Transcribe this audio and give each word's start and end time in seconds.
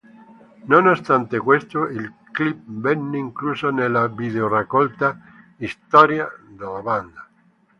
Nonostante 0.65 1.37
questo, 1.37 1.85
il 1.87 2.11
clip 2.31 2.61
venne 2.65 3.19
incluso 3.19 3.69
nella 3.69 4.07
video-raccolta 4.07 5.15
"Historia" 5.57 6.27
della 6.55 6.81
band. 6.81 7.13